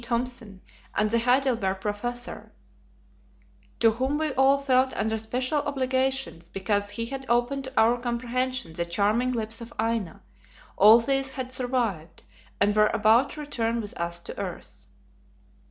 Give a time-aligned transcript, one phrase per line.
[0.03, 0.61] Thompson,
[0.95, 2.51] and the Heidelberg Professor,
[3.79, 8.73] to whom we all felt under special obligations because he had opened to our comprehension
[8.73, 10.23] the charming lips of Aina
[10.75, 12.23] all these had survived,
[12.59, 14.87] and were about to return with us to the earth.